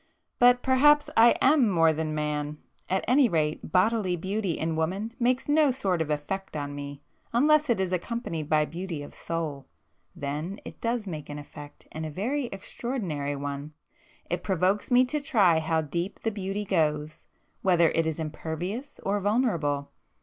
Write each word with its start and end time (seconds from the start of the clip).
But 0.39 0.63
perhaps 0.63 1.11
I 1.15 1.35
am 1.41 1.69
more 1.69 1.93
than 1.93 2.15
man!—at 2.15 3.05
anyrate 3.07 3.71
bodily 3.71 4.15
beauty 4.15 4.57
in 4.57 4.75
woman 4.75 5.13
makes 5.19 5.47
no 5.47 5.69
sort 5.69 6.01
of 6.01 6.09
effect 6.09 6.57
on 6.57 6.73
me, 6.73 7.03
unless 7.33 7.69
it 7.69 7.79
is 7.79 7.93
accompanied 7.93 8.49
by 8.49 8.65
beauty 8.65 9.03
of 9.03 9.13
soul,—then 9.13 10.59
it 10.65 10.81
does 10.81 11.05
make 11.05 11.29
an 11.29 11.37
effect, 11.37 11.87
and 11.91 12.03
a 12.03 12.09
very 12.09 12.45
extraordinary 12.47 13.35
one. 13.35 13.73
It 14.27 14.41
provokes 14.41 14.89
me 14.89 15.05
to 15.05 15.21
try 15.21 15.59
how 15.59 15.81
deep 15.81 16.21
the 16.21 16.31
beauty 16.31 16.65
goes—whether 16.65 17.91
it 17.91 18.07
is 18.07 18.19
impervious 18.19 18.99
or 19.03 19.19
vulnerable. 19.19 19.91